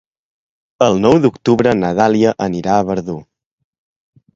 [0.85, 3.23] El nou d'octubre na Dàlia anirà a Verdú.